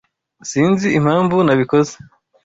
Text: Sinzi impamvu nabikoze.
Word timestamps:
Sinzi 0.49 0.87
impamvu 0.99 1.35
nabikoze. 1.45 1.95